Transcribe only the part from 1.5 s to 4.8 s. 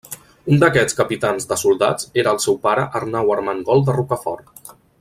de soldats era el seu pare Arnau Ermengol de Rocafort.